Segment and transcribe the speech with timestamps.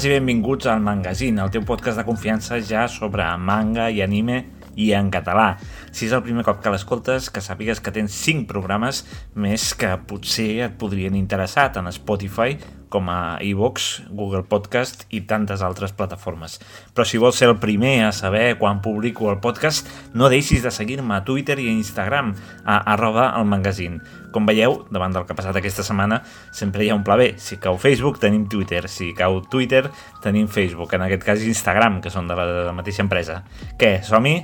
[0.00, 4.38] Benvingudes i benvinguts al Mangazine, el teu podcast de confiança ja sobre manga i anime
[4.80, 5.58] i en català.
[5.92, 9.02] Si és el primer cop que l'escoltes, que sàpigues que tens 5 programes
[9.36, 12.56] més que potser et podrien interessar tant a Spotify
[12.90, 16.58] com a iVox, Google Podcast i tantes altres plataformes.
[16.92, 20.74] Però si vols ser el primer a saber quan publico el podcast, no deixis de
[20.74, 22.34] seguir-me a Twitter i a Instagram,
[22.66, 24.02] a arroba el magazine.
[24.34, 26.20] Com veieu, davant del que ha passat aquesta setmana,
[26.52, 27.32] sempre hi ha un pla B.
[27.38, 28.84] Si cau Facebook, tenim Twitter.
[28.90, 29.86] Si cau Twitter,
[30.20, 30.92] tenim Facebook.
[30.98, 33.44] En aquest cas, Instagram, que són de la mateixa empresa.
[33.78, 34.40] Què, som-hi?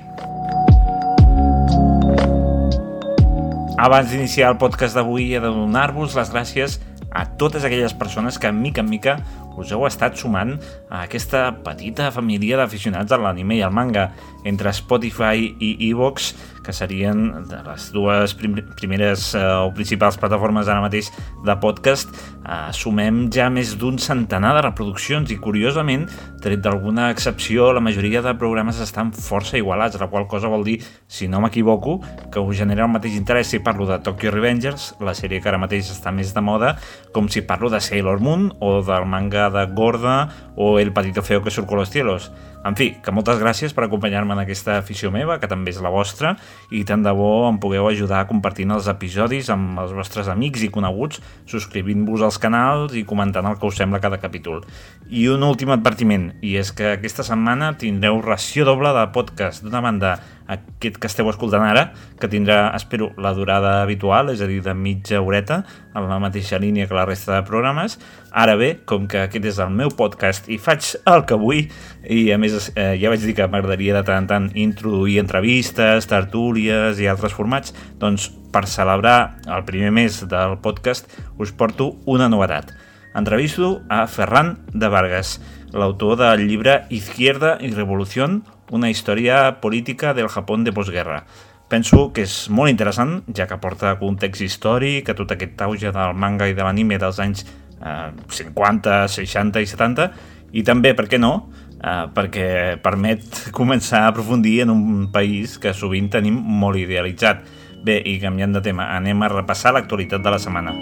[3.76, 6.78] Abans d'iniciar el podcast d'avui he de donar-vos les gràcies
[7.20, 9.18] a totes aquelles persones que, mica en mica,
[9.56, 10.56] us heu estat sumant
[10.90, 14.10] a aquesta petita família d'aficionats a l'anime i al manga
[14.46, 16.34] entre Spotify i Evox,
[16.66, 21.12] que serien de les dues prim primeres eh, o principals plataformes ara mateix
[21.46, 22.10] de podcast,
[22.42, 26.08] eh, sumem ja més d'un centenar de reproduccions i, curiosament,
[26.42, 30.80] tret d'alguna excepció, la majoria de programes estan força igualats, la qual cosa vol dir,
[31.06, 32.00] si no m'equivoco,
[32.34, 35.62] que us genera el mateix interès si parlo de Tokyo Revengers, la sèrie que ara
[35.62, 36.74] mateix està més de moda,
[37.14, 41.42] com si parlo de Sailor Moon o del manga de Gorda o El Patito Feo
[41.42, 42.30] que surt con los cielos.
[42.66, 45.92] En fi, que moltes gràcies per acompanyar-me en aquesta afició meva, que també és la
[45.92, 46.32] vostra,
[46.74, 50.70] i tant de bo em pugueu ajudar compartint els episodis amb els vostres amics i
[50.74, 54.64] coneguts, subscrivint-vos als canals i comentant el que us sembla cada capítol.
[55.06, 59.62] I un últim advertiment, i és que aquesta setmana tindreu ració doble de podcast.
[59.62, 61.88] D'una banda, aquest que esteu escoltant ara,
[62.20, 65.62] que tindrà, espero, la durada habitual, és a dir, de mitja horeta,
[65.96, 67.98] en la mateixa línia que la resta de programes.
[68.30, 71.66] Ara bé, com que aquest és el meu podcast i faig el que vull,
[72.02, 76.08] i a més eh, ja vaig dir que m'agradaria de tant en tant introduir entrevistes,
[76.10, 82.30] tertúlies i altres formats, doncs per celebrar el primer mes del podcast us porto una
[82.32, 82.72] novetat.
[83.16, 85.38] Entrevisto a Ferran de Vargas,
[85.72, 91.24] l'autor del llibre Izquierda y Revolución, una història política del Japó de postguerra.
[91.68, 96.14] Penso que és molt interessant, ja que porta context històric, que tot aquest auge del
[96.14, 97.42] manga i de l'anime dels anys
[97.82, 100.10] eh, 50, 60 i 70,
[100.52, 101.48] i també, per què no,
[101.82, 102.48] eh, perquè
[102.82, 107.42] permet començar a aprofundir en un país que sovint tenim molt idealitzat.
[107.86, 110.74] Bé, i canviant de tema, anem a repassar l'actualitat de la setmana.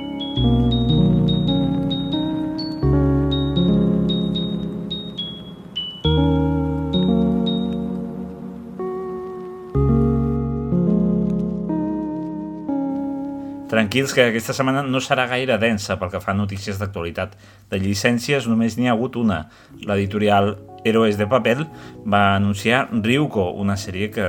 [13.84, 17.34] Tranquils que aquesta setmana no serà gaire densa pel que fa a notícies d'actualitat.
[17.68, 19.42] De llicències només n'hi ha hagut una.
[19.84, 20.54] L'editorial
[20.88, 21.66] Héroes de Papel
[22.08, 24.24] va anunciar Ryuko, una sèrie que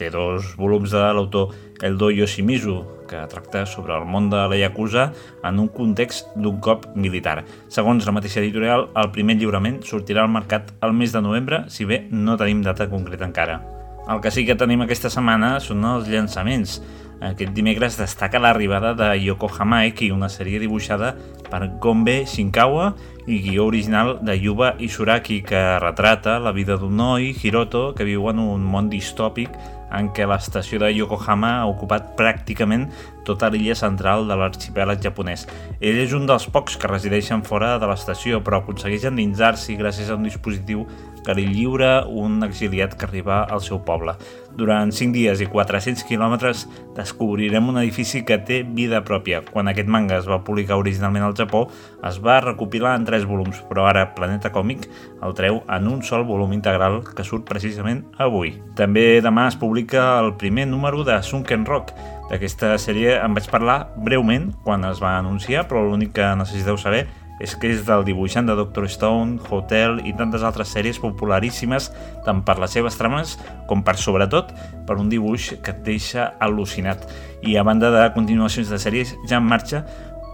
[0.00, 1.52] té dos volums de l'autor
[1.84, 2.78] Eldo Yoshimizu,
[3.10, 5.10] que tracta sobre el món de la Yakuza
[5.44, 7.42] en un context d'un cop militar.
[7.68, 11.84] Segons la mateixa editorial, el primer lliurament sortirà al mercat el mes de novembre, si
[11.84, 13.60] bé no tenim data concreta encara.
[14.08, 16.80] El que sí que tenim aquesta setmana són els llançaments.
[17.24, 21.14] Aquest dimecres destaca l'arribada de Yokohama Eki, una sèrie dibuixada
[21.48, 22.90] per Gombe Shinkawa
[23.24, 28.28] i guió original de Yuba Isuraki, que retrata la vida d'un noi, Hiroto, que viu
[28.28, 29.56] en un món distòpic
[29.94, 32.88] en què l'estació de Yokohama ha ocupat pràcticament
[33.24, 35.46] tota l'illa central de l'arxipèlag japonès.
[35.80, 40.18] Ell és un dels pocs que resideixen fora de l'estació, però aconsegueix endinsar-s'hi gràcies a
[40.18, 40.84] un dispositiu
[41.24, 44.18] que li lliura un exiliat que arriba al seu poble.
[44.56, 46.64] Durant 5 dies i 400 quilòmetres
[46.96, 49.42] descobrirem un edifici que té vida pròpia.
[49.50, 51.66] Quan aquest manga es va publicar originalment al Japó,
[52.06, 54.88] es va recopilar en 3 volums, però ara Planeta Còmic
[55.24, 58.54] el treu en un sol volum integral que surt precisament avui.
[58.78, 63.90] També demà es publica el primer número de Sunken Rock, D'aquesta sèrie en vaig parlar
[64.00, 68.46] breument quan es va anunciar, però l'únic que necessiteu saber és que és del dibuixant
[68.46, 71.90] de Doctor Stone, Hotel i tantes altres sèries popularíssimes
[72.24, 73.36] tant per les seves trames
[73.68, 74.54] com per, sobretot,
[74.86, 77.08] per un dibuix que et deixa al·lucinat.
[77.42, 79.84] I a banda de continuacions de sèries ja en marxa,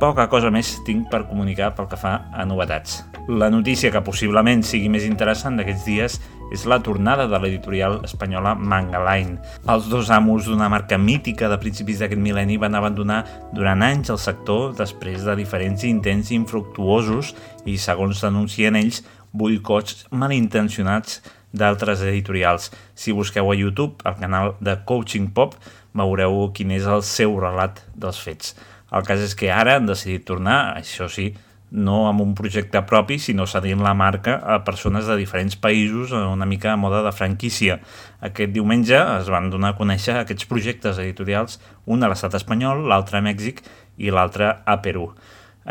[0.00, 3.02] poca cosa més tinc per comunicar pel que fa a novetats.
[3.28, 6.20] La notícia que possiblement sigui més interessant d'aquests dies
[6.50, 9.38] és la tornada de l'editorial espanyola Mangaline.
[9.70, 13.22] Els dos amos d'una marca mítica de principis d'aquest mil·lenni van abandonar
[13.54, 21.20] durant anys el sector després de diferents intents infructuosos i, segons denuncien ells, boicots malintencionats
[21.52, 22.70] d'altres editorials.
[22.94, 25.56] Si busqueu a YouTube el canal de Coaching Pop,
[25.94, 28.54] veureu quin és el seu relat dels fets.
[28.90, 31.30] El cas és que ara han decidit tornar, això sí,
[31.70, 36.46] no amb un projecte propi, sinó cedint la marca a persones de diferents països una
[36.46, 37.78] mica a moda de franquícia.
[38.20, 43.18] Aquest diumenge es van donar a conèixer aquests projectes editorials, un a l'estat espanyol, l'altre
[43.18, 43.62] a Mèxic
[43.98, 45.12] i l'altre a Perú.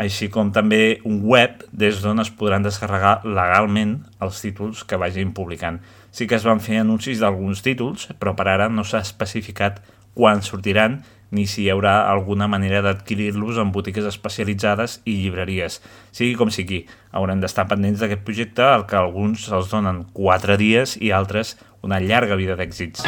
[0.00, 5.34] així com també un web des d'on es podran descarregar legalment els títols que vagin
[5.36, 5.80] publicant.
[6.10, 9.82] Sí que es van fer anuncis d'alguns títols, però per ara no s'ha especificat
[10.14, 15.80] quan sortiran ni si hi haurà alguna manera d'adquirir-los en botigues especialitzades i llibreries.
[16.10, 16.84] Sigui com sigui,
[17.14, 22.00] haurem d'estar pendents d'aquest projecte, al que alguns els donen 4 dies i altres una
[22.02, 23.06] llarga vida d'èxits.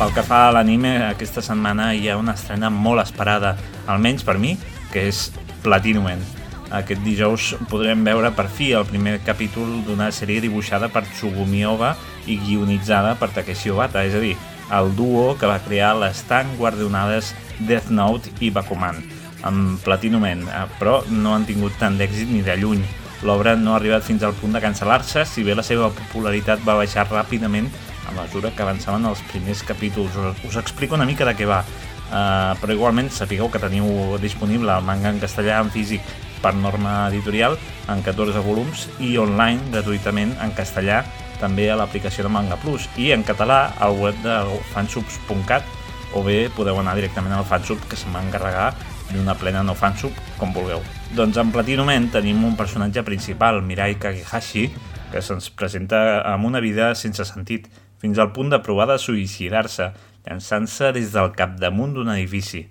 [0.00, 3.52] Pel que fa a l'anime, aquesta setmana hi ha una estrena molt esperada,
[3.84, 4.56] almenys per mi,
[4.94, 5.28] que és
[5.60, 6.39] Platinum End
[6.70, 11.96] aquest dijous podrem veure per fi el primer capítol d'una sèrie dibuixada per Tsugumi Oba
[12.30, 14.36] i guionitzada per Takeshi Obata, és a dir,
[14.70, 19.02] el duo que va crear les tan guardonades Death Note i Bakuman,
[19.42, 22.84] amb Platinum End, eh, però no han tingut tant d'èxit ni de lluny.
[23.26, 26.78] L'obra no ha arribat fins al punt de cancel·lar-se, si bé la seva popularitat va
[26.78, 27.68] baixar ràpidament
[28.08, 30.16] a mesura que avançaven els primers capítols.
[30.46, 34.86] Us explico una mica de què va, uh, però igualment sapigueu que teniu disponible el
[34.86, 36.06] manga en castellà en físic
[36.42, 37.58] per norma editorial
[37.88, 41.02] en 14 volums i online gratuïtament en castellà
[41.40, 44.36] també a l'aplicació de Manga Plus i en català al web de
[44.74, 45.76] fansubs.cat
[46.14, 48.72] o bé podeu anar directament al fansub que se'n va encarregar
[49.10, 50.82] d'una plena no fansub, com vulgueu.
[51.16, 54.68] Doncs en Platinum tenim un personatge principal, Mirai Kagehashi,
[55.10, 57.66] que se'ns presenta amb una vida sense sentit,
[57.98, 59.90] fins al punt de provar de suïcidar-se,
[60.26, 62.68] llançant-se des del capdamunt d'un edifici.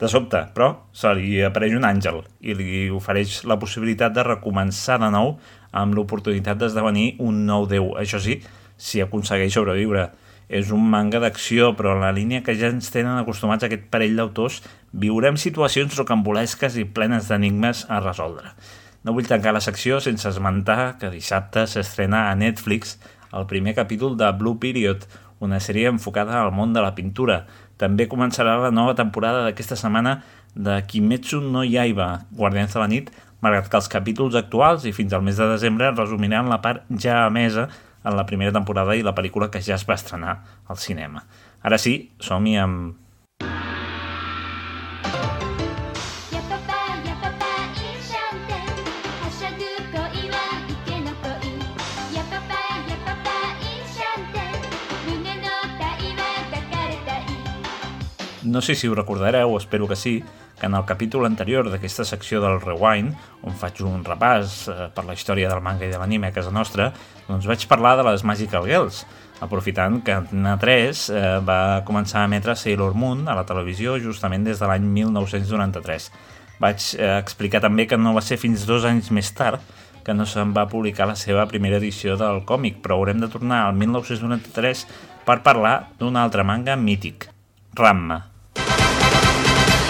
[0.00, 4.98] De sobte, però, se li apareix un àngel i li ofereix la possibilitat de recomençar
[4.98, 5.36] de nou
[5.70, 7.92] amb l'oportunitat d'esdevenir un nou déu.
[8.00, 8.40] Això sí,
[8.76, 10.08] si aconsegueix sobreviure.
[10.48, 14.18] És un manga d'acció, però en la línia que ja ens tenen acostumats aquest parell
[14.18, 14.60] d'autors,
[14.92, 18.52] viurem situacions rocambolesques i plenes d'enigmes a resoldre.
[19.04, 22.98] No vull tancar la secció sense esmentar que dissabte s'estrena a Netflix
[23.34, 25.06] el primer capítol de Blue Period,
[25.44, 27.44] una sèrie enfocada al món de la pintura,
[27.80, 30.20] també començarà la nova temporada d'aquesta setmana
[30.54, 33.10] de Kimetsu no Yaiba, Guardians de la nit,
[33.42, 37.26] malgrat que els capítols actuals i fins al mes de desembre resumiran la part ja
[37.26, 37.68] emesa
[38.04, 40.38] en la primera temporada i la pel·lícula que ja es va estrenar
[40.68, 41.24] al cinema.
[41.64, 43.03] Ara sí, som-hi amb
[58.54, 60.22] No sé si ho recordareu, espero que sí,
[60.60, 65.02] que en el capítol anterior d'aquesta secció del Rewind, on faig un repàs eh, per
[65.08, 66.92] la història del manga i de l'anime a casa nostra,
[67.26, 69.00] doncs vaig parlar de les Magical Girls,
[69.42, 74.46] aprofitant que Antena 3 eh, va començar a emetre Sailor Moon a la televisió justament
[74.46, 76.06] des de l'any 1993.
[76.62, 79.58] Vaig eh, explicar també que no va ser fins dos anys més tard
[80.06, 83.64] que no se'n va publicar la seva primera edició del còmic, però haurem de tornar
[83.64, 84.84] al 1993
[85.26, 87.26] per parlar d'un altre manga mític,
[87.74, 88.33] Ramma.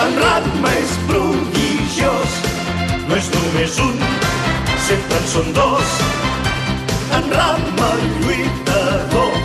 [0.02, 2.38] En Ratma és prodigiós,
[3.06, 4.00] no és només un,
[4.88, 5.92] sempre en són dos.
[7.14, 7.90] En Ratma
[8.24, 9.36] lluitador,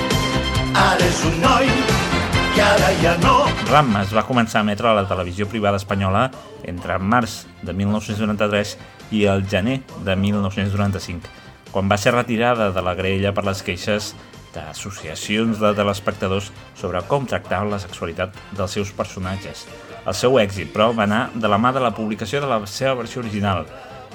[0.74, 3.36] ara és un noi i ara ja no.
[3.70, 6.26] Ramma es va començar a emetre a la televisió privada espanyola
[6.68, 8.74] entre març de 1993
[9.14, 11.30] i el gener de 1995,
[11.70, 14.16] quan va ser retirada de la grella per les queixes
[14.56, 19.68] d'associacions de telespectadors sobre com tractaven la sexualitat dels seus personatges.
[20.10, 22.96] El seu èxit, però, va anar de la mà de la publicació de la seva
[22.98, 23.68] versió original,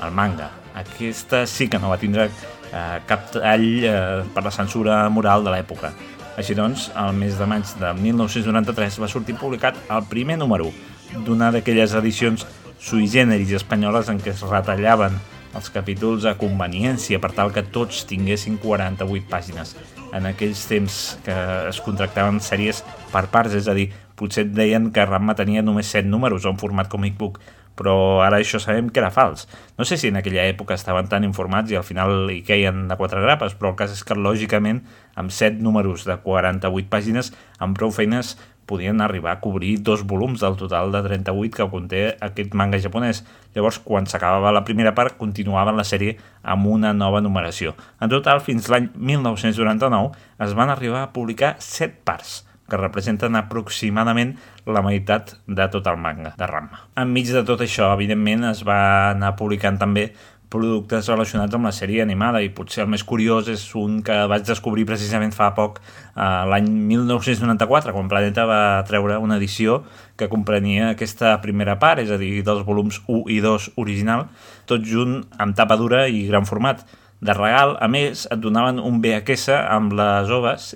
[0.03, 0.49] el manga.
[0.75, 5.53] Aquesta sí que no va tindre eh, cap tall eh, per la censura moral de
[5.55, 5.93] l'època.
[6.35, 10.73] Així doncs, al mes de maig de 1993 va sortir publicat el primer número
[11.15, 12.43] d'una d'aquelles edicions
[12.83, 15.15] sui generis espanyoles en què es retallaven
[15.55, 19.77] els capítols a conveniència per tal que tots tinguessin 48 pàgines.
[20.11, 21.37] En aquells temps que
[21.69, 22.83] es contractaven sèries
[23.13, 26.55] per parts, és a dir, potser et deien que Ramma tenia només 7 números o
[26.55, 27.41] un format comic book,
[27.75, 29.49] però ara això sabem que era fals.
[29.79, 32.97] No sé si en aquella època estaven tan informats i al final hi queien de
[32.97, 34.85] quatre grapes, però el cas és que lògicament
[35.19, 40.41] amb 7 números de 48 pàgines amb prou feines podien arribar a cobrir dos volums
[40.41, 43.21] del total de 38 que conté aquest manga japonès.
[43.55, 47.75] Llavors, quan s'acabava la primera part, continuava la sèrie amb una nova numeració.
[48.01, 50.17] En total, fins l'any 1999
[50.47, 54.35] es van arribar a publicar 7 parts que representen aproximadament
[54.67, 56.87] la meitat de tot el manga de Ranma.
[57.01, 60.11] Enmig de tot això, evidentment, es va anar publicant també
[60.55, 64.45] productes relacionats amb la sèrie animada i potser el més curiós és un que vaig
[64.47, 69.83] descobrir precisament fa poc, eh, l'any 1994, quan Planeta va treure una edició
[70.17, 74.29] que comprenia aquesta primera part, és a dir, dels volums 1 i 2 original,
[74.71, 76.87] tot junt amb tapa dura i gran format.
[77.25, 80.75] De regal, a més, et donaven un VHS amb les oves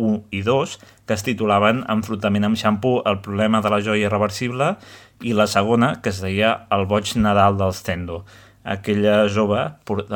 [0.00, 4.74] 1 i 2, que es titulaven Enfrontament amb xampú, el problema de la joia irreversible,
[5.20, 8.24] i la segona, que es deia El boig Nadal dels Tendo.
[8.64, 9.60] Aquella jove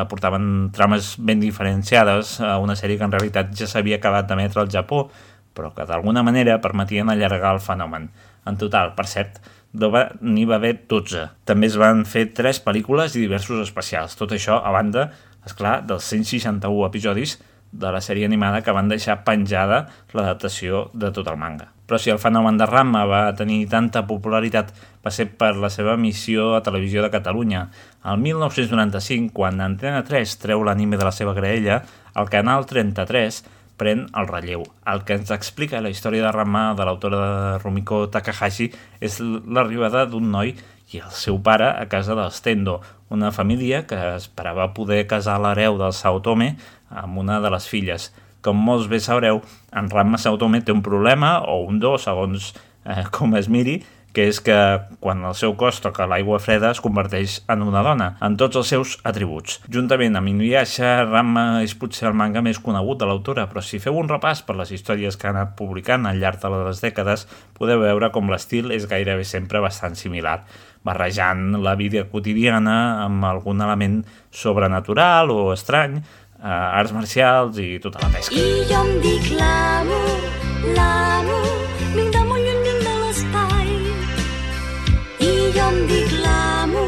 [0.01, 4.73] aportaven trames ben diferenciades a una sèrie que en realitat ja s'havia acabat d'emetre al
[4.73, 5.07] Japó,
[5.55, 8.11] però que d'alguna manera permetien allargar el fenomen.
[8.45, 9.39] En total, per cert,
[9.75, 11.29] n'hi va haver 12.
[11.49, 14.17] També es van fer 3 pel·lícules i diversos especials.
[14.19, 15.09] Tot això a banda,
[15.45, 17.39] és clar, dels 161 episodis
[17.75, 21.73] de la sèrie animada que van deixar penjada l'adaptació de tot el manga.
[21.85, 24.71] Però si el fenomen de Rama va tenir tanta popularitat
[25.05, 27.67] va ser per la seva emissió a Televisió de Catalunya.
[28.09, 31.83] El 1995, quan Antena 3 treu l'anime de la seva graella,
[32.17, 33.43] el canal 33
[33.77, 34.63] pren el relleu.
[34.87, 38.71] El que ens explica la història de Rama de l'autora de Rumiko Takahashi
[39.05, 40.55] és l'arribada d'un noi
[40.95, 42.79] i el seu pare a casa dels Tendo,
[43.11, 46.55] una família que esperava poder casar l'hereu del Saotome
[46.95, 48.13] amb una de les filles.
[48.45, 49.41] Com molts bé sabreu,
[49.73, 52.53] en Ramma Saotome té un problema, o un dos, segons
[52.85, 53.81] eh, com es miri,
[54.15, 54.57] que és que
[55.03, 58.71] quan el seu cos toca l'aigua freda es converteix en una dona, en tots els
[58.71, 59.59] seus atributs.
[59.75, 63.99] Juntament amb Inuyasha, Ramma és potser el manga més conegut de l'autora, però si feu
[63.99, 67.27] un repàs per les històries que ha anat publicant al llarg de les dècades,
[67.59, 70.45] podeu veure com l'estil és gairebé sempre bastant similar
[70.85, 76.03] barrejant la vida quotidiana amb algun element sobrenatural o estrany,
[76.45, 78.37] eh, arts marcials i tota la pesca.
[78.37, 80.01] I jo em dic l'amo,
[80.77, 81.41] l'amo,
[81.95, 83.73] vinc de molt lluny, vinc de l'espai.
[85.25, 86.85] I jo em dic l'amo,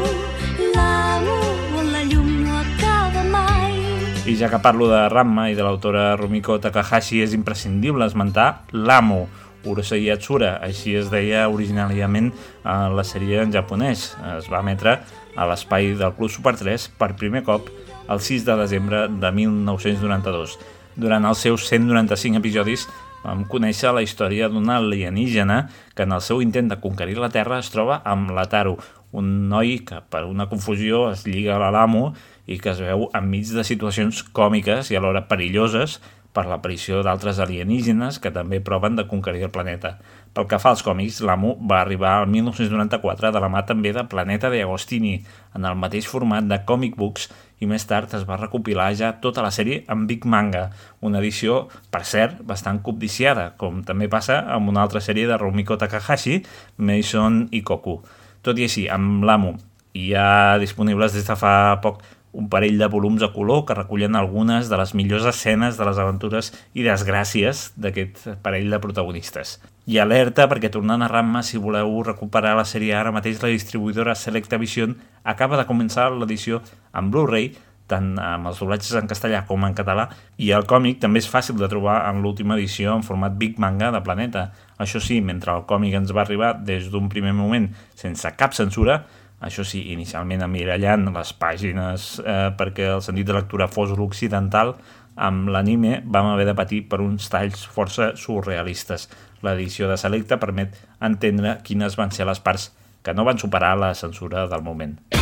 [0.75, 1.39] l'amo,
[1.81, 3.81] on la llum no acaba mai.
[4.27, 9.25] I ja que parlo de Ramma i de l'autora Rumiko Takahashi, és imprescindible esmentar l'amo,
[9.67, 12.29] Urusei Yatsura, així es deia originàriament
[12.63, 14.13] a la sèrie en japonès.
[14.37, 15.01] Es va emetre
[15.35, 17.67] a l'espai del Club Super 3 per primer cop
[18.09, 20.57] el 6 de desembre de 1992.
[20.95, 22.87] Durant els seus 195 episodis
[23.23, 27.59] vam conèixer la història d'una alienígena que en el seu intent de conquerir la Terra
[27.59, 28.77] es troba amb l'Ataru,
[29.11, 32.11] un noi que per una confusió es lliga a l'amo
[32.47, 35.99] i que es veu enmig de situacions còmiques i alhora perilloses
[36.37, 39.95] per l'aparició d'altres alienígenes que també proven de conquerir el planeta.
[40.37, 44.05] Pel que fa als còmics, l'Amo va arribar al 1994 de la mà també de
[44.05, 45.15] Planeta de Agostini,
[45.57, 49.43] en el mateix format de comic books, i més tard es va recopilar ja tota
[49.45, 50.67] la sèrie en Big Manga,
[51.01, 55.77] una edició, per cert, bastant cobdiciada, com també passa amb una altra sèrie de Rumiko
[55.77, 56.43] Takahashi,
[56.77, 57.97] Mason i Koku.
[58.45, 59.55] Tot i així, amb l'Amo,
[59.97, 62.03] hi ha disponibles des de fa poc
[62.37, 65.97] un parell de volums a color que recullen algunes de les millors escenes de les
[65.97, 69.57] aventures i desgràcies d'aquest parell de protagonistes.
[69.89, 74.15] I alerta perquè tornant a Ramma, si voleu recuperar la sèrie ara mateix, la distribuïdora
[74.15, 76.61] Selecta Vision acaba de començar l'edició
[76.93, 77.55] en Blu-ray
[77.87, 81.57] tant amb els doblatges en castellà com en català, i el còmic també és fàcil
[81.59, 84.49] de trobar en l'última edició en format Big Manga de Planeta.
[84.77, 89.05] Això sí, mentre el còmic ens va arribar des d'un primer moment sense cap censura,
[89.39, 94.75] això sí, inicialment emmirallant les pàgines eh, perquè el sentit de lectura fos l'occidental,
[95.17, 99.09] amb l'anime vam haver de patir per uns talls força surrealistes.
[99.45, 102.71] L'edició de Selecta permet entendre quines van ser les parts
[103.05, 105.16] que no van superar la censura del moment.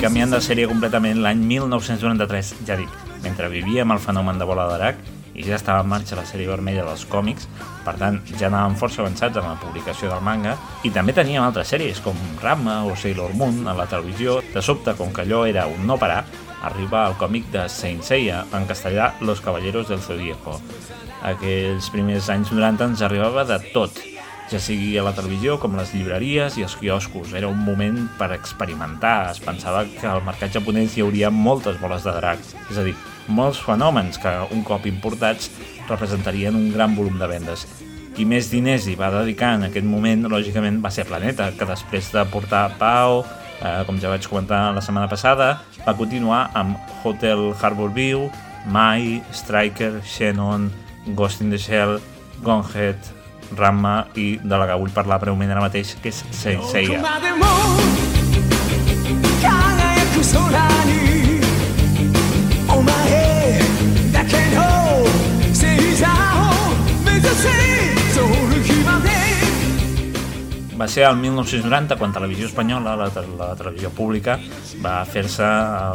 [0.00, 5.02] Canviant de sèrie completament l'any 1993, ja dic, mentre vivíem el fenomen de bola d'Arac
[5.36, 7.44] i ja estava en marxa la sèrie vermella dels còmics,
[7.84, 10.54] per tant ja anàvem força avançats en la publicació del manga,
[10.88, 14.38] i també teníem altres sèries com Ramma o Sailor Moon a la televisió.
[14.54, 16.22] De sobte, com que allò era un no parar,
[16.64, 20.56] arriba el còmic de Saint Seiya, en castellà Los Caballeros del Zodíaco.
[21.28, 24.00] Aquells primers anys 90 ens arribava de tot,
[24.50, 27.34] ja sigui a la televisió com les llibreries i els quioscos.
[27.38, 29.30] Era un moment per experimentar.
[29.30, 32.96] Es pensava que al mercat japonès hi hauria moltes boles de drac, és a dir,
[33.30, 35.50] molts fenòmens que, un cop importats,
[35.88, 37.66] representarien un gran volum de vendes.
[38.16, 42.10] Qui més diners hi va dedicar en aquest moment, lògicament, va ser Planeta, que després
[42.10, 43.22] de portar Pau,
[43.62, 48.26] eh, com ja vaig comentar la setmana passada, va continuar amb Hotel Harbor View,
[48.66, 50.68] Mai, Striker, Shannon,
[51.14, 52.00] Ghost in the Shell,
[52.42, 53.19] Gonhead,
[53.56, 57.00] Ramma i de la que vull parlar breument ara mateix, que és Senseiya.
[70.80, 74.38] Va ser el 1990 quan Televisió Espanyola, la, la televisió pública,
[74.80, 75.44] va fer-se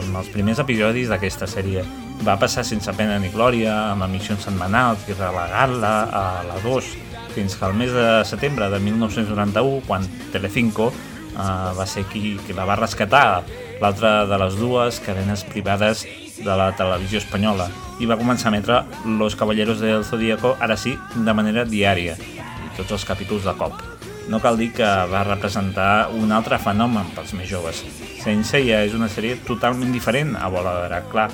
[0.05, 1.81] els primers episodis d'aquesta sèrie.
[2.21, 6.91] Va passar sense pena ni glòria, amb emissions setmanals i relegar-la a la 2,
[7.35, 10.89] fins que el mes de setembre de 1991, quan Telecinco
[11.35, 13.43] eh, va ser qui, qui la va rescatar,
[13.81, 16.05] l'altra de les dues cadenes privades
[16.39, 17.67] de la televisió espanyola,
[17.99, 18.79] i va començar a emetre
[19.19, 23.83] Los Caballeros del Zodíaco, ara sí, de manera diària, i tots els capítols de cop.
[24.31, 27.83] No cal dir que va representar un altre fenomen pels més joves.
[28.23, 31.29] Saint Seiya és una sèrie totalment diferent a Bola de Drac, clar,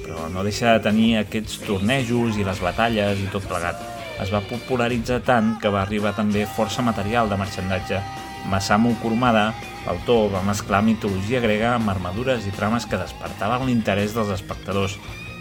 [0.00, 3.99] però no deixa de tenir aquests tornejos i les batalles i tot plegat.
[4.20, 8.00] Es va popularitzar tant que va arribar també força material de marxandatge.
[8.50, 9.50] Masamu Kurumada,
[9.86, 14.98] l'autor, va mesclar mitologia grega amb armadures i trames que despertaven l'interès dels espectadors.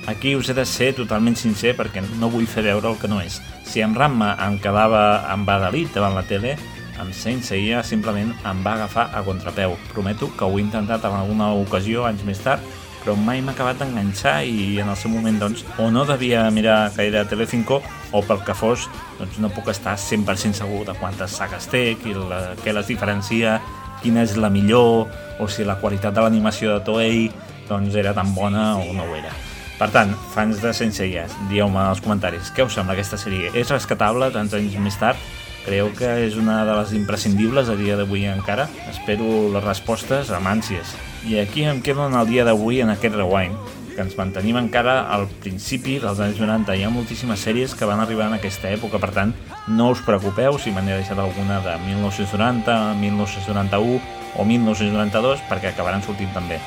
[0.07, 3.19] Aquí us he de ser totalment sincer perquè no vull fer veure el que no
[3.21, 3.41] és.
[3.67, 6.55] Si amb Ramma em quedava embadalit davant la tele,
[6.99, 9.75] amb Saint Seiya simplement em va agafar a contrapeu.
[9.93, 12.63] Prometo que ho he intentat en alguna ocasió anys més tard,
[13.03, 16.91] però mai m'ha acabat d'enganxar i en el seu moment doncs, o no devia mirar
[16.95, 18.87] gaire Telecinco o pel que fos
[19.19, 23.59] doncs no puc estar 100% segur de quantes sagues té, qui la, què les diferencia,
[24.03, 25.07] quina és la millor
[25.39, 27.29] o si la qualitat de l'animació de Toei
[27.69, 29.31] doncs era tan bona o no ho era.
[29.79, 33.53] Per tant, fans de Senseiya, dieu-me als comentaris què us sembla aquesta sèrie.
[33.55, 35.21] És rescatable tants anys més tard?
[35.63, 38.67] Creieu que és una de les imprescindibles a dia d'avui encara?
[38.91, 40.95] Espero les respostes amb ànsies.
[41.27, 43.55] I aquí em quedo en el dia d'avui en aquest rewind,
[43.91, 46.77] que ens mantenim encara al principi dels anys 90.
[46.79, 49.33] Hi ha moltíssimes sèries que van arribar en aquesta època, per tant,
[49.67, 53.99] no us preocupeu si me n'he deixat alguna de 1990, 1991
[54.39, 56.61] o 1992, perquè acabaran sortint també.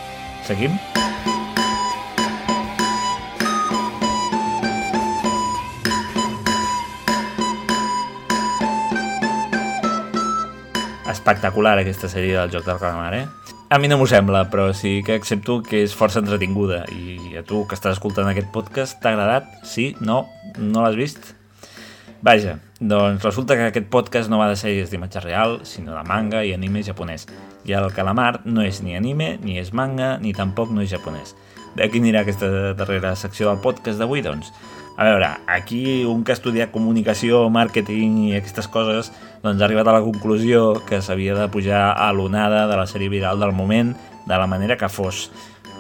[0.44, 0.76] Seguim?
[11.08, 13.41] Espectacular aquesta sèrie del Joc del Calamar, eh?
[13.72, 17.42] A mi no m'ho sembla, però sí que accepto que és força entretinguda i a
[17.48, 19.46] tu que estàs escoltant aquest podcast t'ha agradat?
[19.64, 19.87] Sí?
[20.04, 20.26] No?
[20.58, 21.30] No l'has vist?
[22.20, 26.42] Vaja, doncs resulta que aquest podcast no va de sèries d'imatge real, sinó de manga
[26.44, 27.24] i anime japonès.
[27.64, 31.32] I el calamar no és ni anime, ni és manga, ni tampoc no és japonès.
[31.72, 34.52] De qui anirà aquesta darrera secció del podcast d'avui, doncs?
[34.96, 39.09] A veure, aquí un que ha estudiat comunicació, màrqueting i aquestes coses
[39.42, 43.11] doncs ha arribat a la conclusió que s'havia de pujar a l'onada de la sèrie
[43.11, 43.94] viral del moment
[44.26, 45.31] de la manera que fos.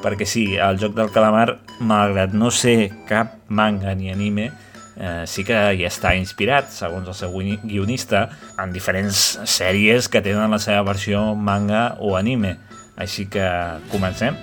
[0.02, 4.48] Perquè sí, el joc del calamar, malgrat no ser cap manga ni anime,
[4.96, 8.26] eh, sí que hi està inspirat, segons el seu guionista,
[8.58, 12.56] en diferents sèries que tenen la seva versió manga o anime.
[12.96, 13.46] Així que
[13.92, 14.36] comencem.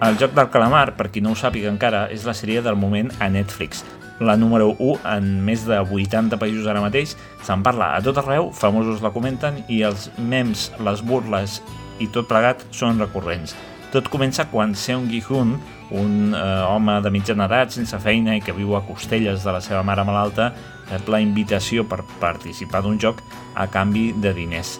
[0.00, 3.10] El joc del calamar, per qui no ho sàpiga encara, és la sèrie del moment
[3.20, 3.82] a Netflix.
[4.24, 7.10] La número 1 en més de 80 països ara mateix,
[7.44, 11.58] se'n parla a tot arreu, famosos la comenten i els memes, les burles
[12.00, 13.52] i tot plegat són recurrents.
[13.92, 15.52] Tot comença quan Seung Gi-hun,
[15.92, 19.60] un eh, home de mitjana edat sense feina i que viu a costelles de la
[19.60, 20.54] seva mare malalta,
[20.88, 23.20] rep la invitació per participar d'un joc
[23.52, 24.78] a canvi de diners.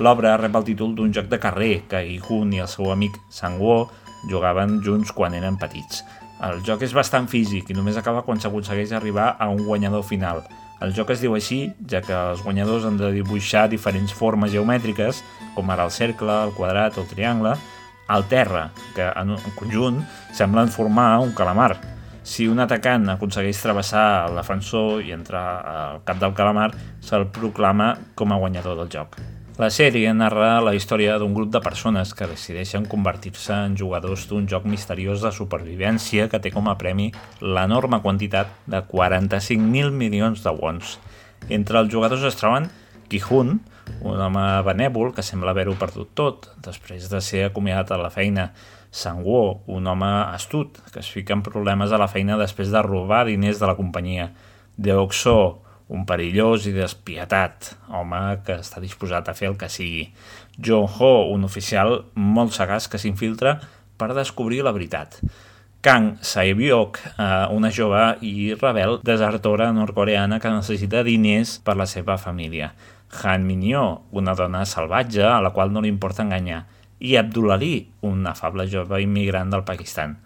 [0.00, 3.90] L'obra rep el títol d'un joc de carrer que Gi-hun i el seu amic Sang-woo
[4.30, 6.02] jugaven junts quan eren petits.
[6.44, 10.42] El joc és bastant físic i només acaba quan s'aconsegueix arribar a un guanyador final.
[10.82, 15.22] El joc es diu així, ja que els guanyadors han de dibuixar diferents formes geomètriques,
[15.54, 17.54] com ara el cercle, el quadrat o el triangle,
[18.08, 20.02] al terra, que en conjunt
[20.36, 21.78] semblen formar un calamar.
[22.24, 26.70] Si un atacant aconsegueix travessar el defensor i entrar al cap del calamar,
[27.04, 29.16] se'l proclama com a guanyador del joc.
[29.54, 34.48] La sèrie narra la història d'un grup de persones que decideixen convertir-se en jugadors d'un
[34.50, 40.50] joc misteriós de supervivència que té com a premi l'enorme quantitat de 45.000 milions de
[40.58, 40.96] wons.
[41.54, 42.66] Entre els jugadors es troben
[43.06, 43.60] Ki-hun,
[44.02, 48.50] un home benèvol que sembla haver-ho perdut tot després de ser acomiadat a la feina,
[48.90, 53.22] Sang-woo, un home astut que es fica en problemes a la feina després de robar
[53.30, 54.32] diners de la companyia,
[54.74, 60.06] Deok-so, un perillós i despietat, home que està disposat a fer el que sigui.
[60.56, 63.58] Jong-ho, un oficial molt sagaç que s'infiltra
[64.00, 65.20] per descobrir la veritat.
[65.84, 72.16] Kang Sae-byok, eh, una jove i rebel desertora nord-coreana que necessita diners per la seva
[72.16, 72.72] família.
[73.22, 76.64] Han Min-yo, una dona salvatge a la qual no li importa enganyar.
[77.00, 80.16] I Abdul Ali, un afable jove immigrant del Pakistan.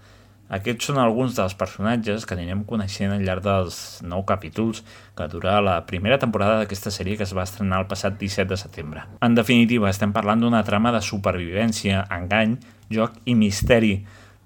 [0.48, 4.80] Aquests són alguns dels personatges que anirem coneixent al llarg dels nou capítols
[5.16, 8.56] que dura la primera temporada d'aquesta sèrie que es va estrenar el passat 17 de
[8.56, 9.02] setembre.
[9.20, 12.56] En definitiva, estem parlant d'una trama de supervivència, engany,
[12.88, 13.98] joc i misteri.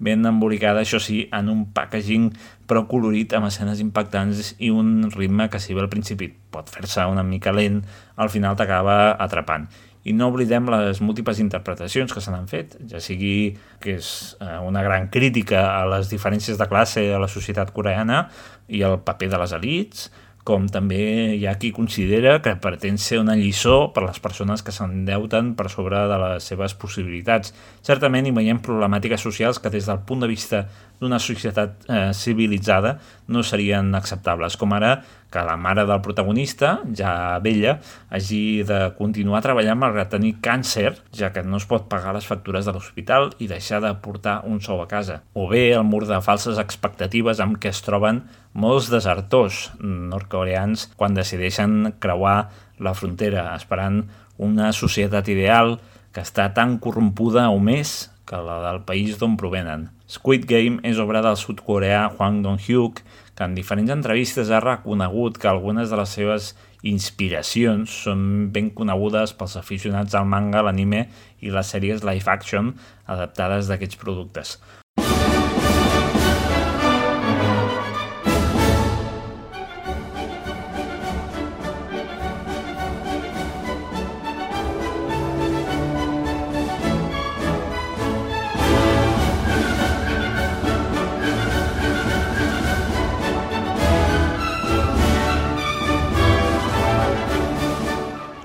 [0.03, 2.25] ben embolicada, això sí, en un packaging
[2.67, 7.05] però colorit amb escenes impactants i un ritme que si bé al principi pot fer-se
[7.07, 7.83] una mica lent,
[8.17, 9.69] al final t'acaba atrapant.
[10.03, 14.09] I no oblidem les múltiples interpretacions que se n'han fet, ja sigui que és
[14.43, 18.27] eh, una gran crítica a les diferències de classe a la societat coreana
[18.67, 20.11] i el paper de les elites,
[20.43, 20.99] com també
[21.37, 25.53] hi ha qui considera que pretén ser una lliçó per a les persones que s'endeuten
[25.55, 27.53] per sobre de les seves possibilitats.
[27.81, 30.65] Certament hi veiem problemàtiques socials que des del punt de vista
[31.03, 32.95] d'una societat eh, civilitzada
[33.27, 34.95] no serien acceptables, com ara
[35.33, 37.79] que la mare del protagonista, ja vella,
[38.13, 42.67] hagi de continuar treballant malgrat tenir càncer, ja que no es pot pagar les factures
[42.69, 45.23] de l'hospital i deixar de portar un sou a casa.
[45.33, 48.21] O bé el mur de falses expectatives amb què es troben
[48.53, 54.03] molts desertors nord-coreans quan decideixen creuar la frontera, esperant
[54.37, 55.79] una societat ideal
[56.13, 59.89] que està tan corrompuda o més que la del país d'on provenen.
[60.09, 63.01] Squid Game és obra del sud-coreà Hwang Dong-hyuk,
[63.33, 69.33] que en diferents entrevistes ha reconegut que algunes de les seves inspiracions són ben conegudes
[69.39, 71.07] pels aficionats al manga, l'anime
[71.41, 72.73] i les sèries live action
[73.07, 74.57] adaptades d'aquests productes.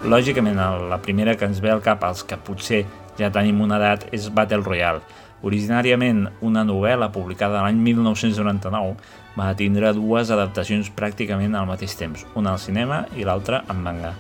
[0.09, 0.57] Lògicament,
[0.88, 2.79] la primera que ens ve al cap als que potser
[3.18, 5.03] ja tenim una edat és Battle Royale.
[5.44, 8.94] Originàriament una novel·la publicada l'any 1999
[9.37, 14.14] va tindre dues adaptacions pràcticament al mateix temps, una al cinema i l'altra en manga.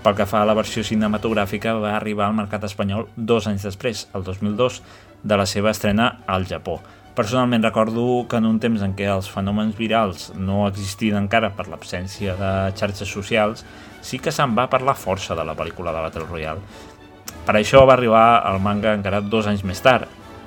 [0.00, 4.08] Pel que fa a la versió cinematogràfica, va arribar al mercat espanyol dos anys després,
[4.16, 4.80] el 2002,
[5.24, 6.80] de la seva estrena al Japó.
[7.14, 11.68] Personalment recordo que en un temps en què els fenòmens virals no existien encara per
[11.68, 13.62] l'absència de xarxes socials,
[14.04, 16.60] sí que se'n va parlar força de la pel·lícula de Battle Royale.
[17.44, 20.06] Per això va arribar el manga encara dos anys més tard,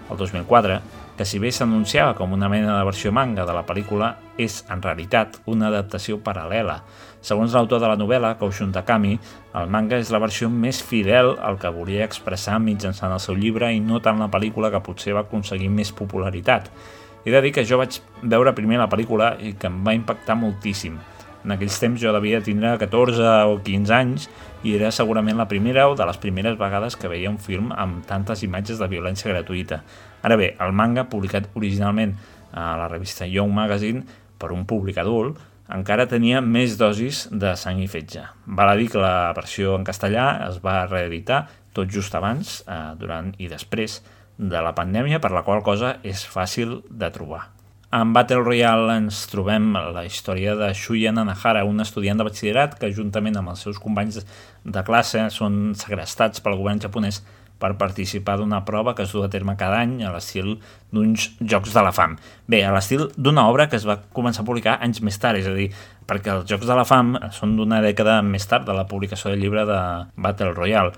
[0.10, 0.80] el 2004,
[1.17, 4.84] que si bé s'anunciava com una mena de versió manga de la pel·lícula, és en
[4.86, 6.78] realitat una adaptació paral·lela.
[7.26, 9.15] Segons l'autor de la novel·la, Koushun Takami,
[9.58, 13.72] el manga és la versió més fidel al que volia expressar mitjançant el seu llibre
[13.74, 16.70] i no tant la pel·lícula que potser va aconseguir més popularitat.
[17.26, 20.38] He de dir que jo vaig veure primer la pel·lícula i que em va impactar
[20.38, 21.02] moltíssim.
[21.47, 24.25] En aquells temps jo devia tindre 14 o 15 anys
[24.67, 28.01] i era segurament la primera o de les primeres vegades que veia un film amb
[28.10, 29.77] tantes imatges de violència gratuïta.
[30.27, 32.17] Ara bé, el manga, publicat originalment
[32.51, 34.03] a la revista Young Magazine
[34.38, 35.39] per un públic adult,
[35.71, 38.27] encara tenia més dosis de sang i fetge.
[38.43, 42.91] Val a dir que la versió en castellà es va reeditar tot just abans, eh,
[42.99, 44.01] durant i després
[44.38, 47.57] de la pandèmia, per la qual cosa és fàcil de trobar.
[47.97, 52.91] En Battle Royale ens trobem la història de Shuya Nanahara, un estudiant de batxillerat que
[52.93, 57.23] juntament amb els seus companys de classe són segrestats pel govern japonès
[57.57, 60.60] per participar d'una prova que es du a terme cada any a l'estil
[60.93, 62.13] d'uns Jocs de la Fam.
[62.45, 65.49] Bé, a l'estil d'una obra que es va començar a publicar anys més tard, és
[65.49, 65.71] a dir,
[66.05, 69.41] perquè els Jocs de la Fam són d'una dècada més tard de la publicació del
[69.41, 69.81] llibre de
[70.21, 70.93] Battle Royale.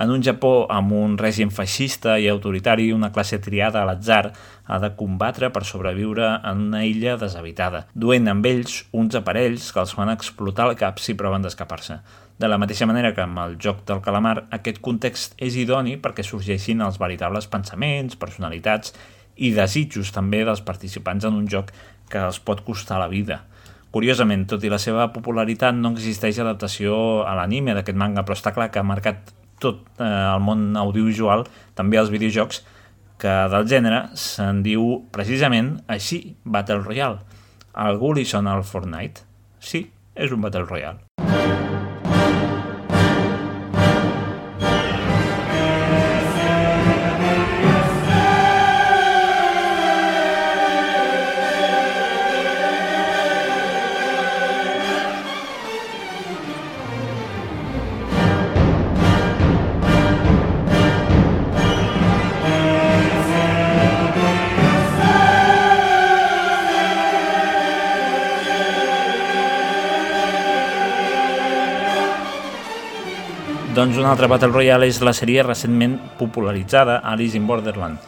[0.00, 4.32] En un Japó amb un règim feixista i autoritari, una classe triada a l'atzar
[4.64, 9.82] ha de combatre per sobreviure en una illa deshabitada, duent amb ells uns aparells que
[9.82, 11.98] els fan explotar el cap si proven d'escapar-se.
[12.40, 16.24] De la mateixa manera que amb el joc del calamar, aquest context és idoni perquè
[16.24, 18.96] sorgeixin els veritables pensaments, personalitats
[19.36, 21.68] i desitjos també dels participants en un joc
[22.08, 23.42] que els pot costar la vida.
[23.92, 26.96] Curiosament, tot i la seva popularitat, no existeix adaptació
[27.28, 31.46] a l'anime d'aquest manga, però està clar que ha marcat tot eh, el món audiovisual,
[31.78, 32.62] també els videojocs,
[33.22, 37.22] que del gènere se'n diu precisament així, Battle Royale.
[37.72, 39.22] A algú li sona el Fortnite?
[39.62, 39.86] Sí,
[40.18, 41.06] és un Battle Royale.
[73.82, 77.98] Doncs una altra Battle Royale és la sèrie recentment popularitzada Alice in Borderland.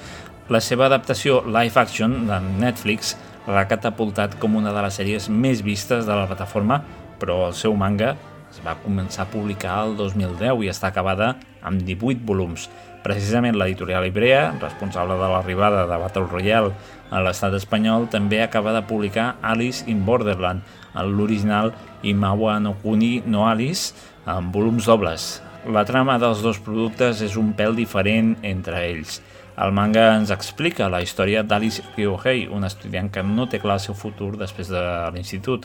[0.55, 3.17] La seva adaptació live action de Netflix
[3.51, 6.77] l'ha catapultat com una de les sèries més vistes de la plataforma,
[7.19, 8.13] però el seu manga
[8.53, 11.33] es va començar a publicar el 2010 i està acabada
[11.67, 12.69] amb 18 volums.
[13.03, 16.71] Precisament l'editorial Ibrea, responsable de l'arribada de Battle Royale
[17.11, 20.63] a l'estat espanyol, també acaba de publicar Alice in Borderland,
[20.95, 21.75] l'original
[22.07, 23.91] Imawa no Kuni no Alice,
[24.31, 25.33] en volums dobles.
[25.65, 29.23] La trama dels dos productes és un pèl diferent entre ells.
[29.57, 33.81] El manga ens explica la història d'Alice Ryohei, un estudiant que no té clar el
[33.81, 34.83] seu futur després de
[35.15, 35.65] l'institut.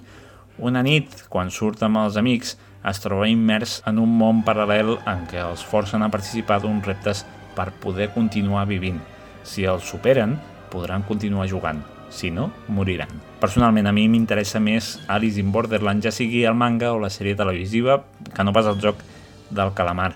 [0.56, 2.56] Una nit, quan surt amb els amics,
[2.88, 7.26] es troba immers en un món paral·lel en què els forcen a participar d'uns reptes
[7.60, 9.04] per poder continuar vivint.
[9.44, 10.40] Si els superen,
[10.72, 11.84] podran continuar jugant.
[12.10, 13.12] Si no, moriran.
[13.44, 17.36] Personalment, a mi m'interessa més Alice in Borderland, ja sigui el manga o la sèrie
[17.36, 19.04] televisiva, que no pas el joc
[19.50, 20.14] del calamar.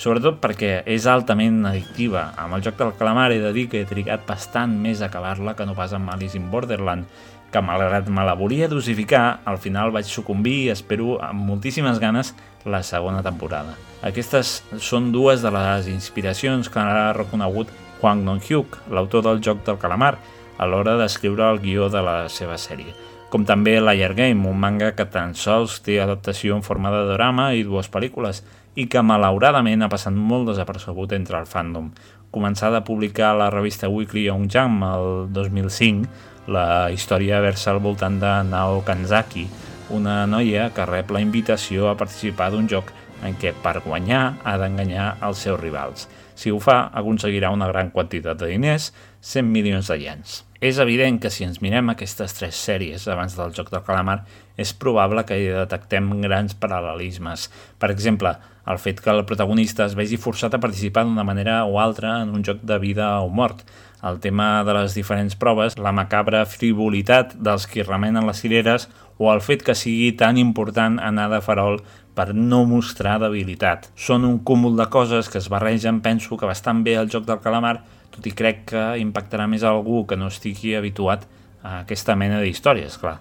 [0.00, 2.30] Sobretot perquè és altament addictiva.
[2.40, 5.52] Amb el joc del calamar he de dir que he trigat bastant més a acabar-la
[5.58, 7.04] que no pas amb Alice in Borderland,
[7.50, 12.32] que malgrat me la volia dosificar, al final vaig sucumbir i espero amb moltíssimes ganes
[12.64, 13.74] la segona temporada.
[14.06, 17.68] Aquestes són dues de les inspiracions que ha reconegut
[18.00, 20.14] Hwang Dong-hyuk, l'autor del joc del calamar,
[20.60, 22.94] a l'hora d'escriure el guió de la seva sèrie.
[23.30, 27.52] Com també Liar Game, un manga que tan sols té adaptació en forma de drama
[27.54, 28.42] i dues pel·lícules,
[28.74, 31.90] i que malauradament ha passat molt desapercebut entre el fandom.
[32.30, 36.06] Començada a publicar la revista Weekly Young Jump el 2005,
[36.50, 39.48] la història versa al voltant de Nao Kanzaki,
[39.90, 42.92] una noia que rep la invitació a participar d'un joc
[43.26, 46.06] en què per guanyar ha d'enganyar els seus rivals.
[46.34, 50.38] Si ho fa, aconseguirà una gran quantitat de diners, 100 milions de iens.
[50.60, 54.22] És evident que si ens mirem aquestes tres sèries abans del Joc del Calamar,
[54.60, 57.48] és probable que hi detectem grans paral·lelismes.
[57.80, 58.34] Per exemple,
[58.70, 62.34] el fet que el protagonista es vegi forçat a participar d'una manera o altra en
[62.36, 63.64] un joc de vida o mort,
[64.02, 69.28] el tema de les diferents proves, la macabra frivolitat dels qui remenen les cireres o
[69.32, 71.80] el fet que sigui tan important anar de farol
[72.16, 73.90] per no mostrar debilitat.
[73.96, 77.42] Són un cúmul de coses que es barregen, penso que bastant bé el joc del
[77.44, 77.78] calamar,
[78.10, 81.28] tot i crec que impactarà més algú que no estigui habituat
[81.62, 83.20] a aquesta mena d'històries, clar.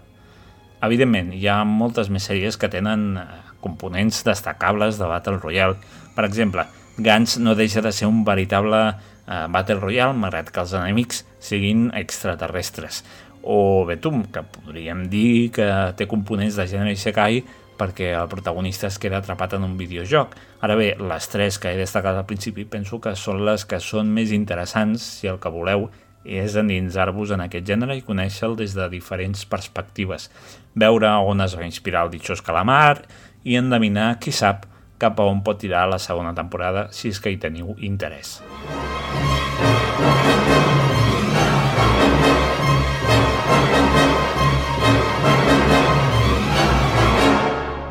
[0.85, 3.23] Evidentment, hi ha moltes més sèries que tenen eh,
[3.59, 5.75] components destacables de Battle Royale.
[6.15, 6.63] Per exemple,
[6.99, 11.89] Gans no deixa de ser un veritable eh, Battle Royale, malgrat que els enemics siguin
[11.95, 13.03] extraterrestres.
[13.43, 15.67] O Betum, que podríem dir que
[15.99, 17.43] té components de gènere Isekai
[17.79, 20.35] perquè el protagonista es queda atrapat en un videojoc.
[20.63, 24.11] Ara bé, les tres que he destacat al principi penso que són les que són
[24.11, 25.87] més interessants si el que voleu
[26.25, 30.29] és endinsar-vos en aquest gènere i conèixer-lo des de diferents perspectives,
[30.75, 33.01] veure on es va inspirar el ditxós calamar
[33.43, 34.67] i endevinar, qui sap,
[34.99, 38.39] cap a on pot tirar la segona temporada si és que hi teniu interès.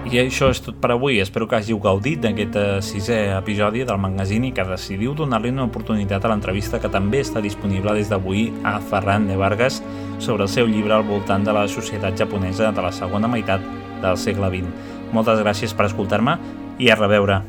[0.09, 1.18] I això és tot per avui.
[1.21, 5.66] Espero que hàgiu gaudit d'aquest eh, sisè episodi del magazine i que decidiu donar-li una
[5.68, 9.83] oportunitat a l'entrevista que també està disponible des d'avui a Ferran de Vargas
[10.18, 13.61] sobre el seu llibre al voltant de la societat japonesa de la segona meitat
[14.01, 14.73] del segle XX.
[15.12, 16.38] Moltes gràcies per escoltar-me
[16.81, 17.42] i a reveure.